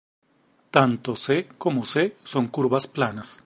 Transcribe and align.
Tanto" 0.71 1.13
C" 1.15 1.47
como 1.59 1.85
"C" 1.85 2.17
son 2.23 2.47
curvas 2.47 2.87
planas. 2.87 3.39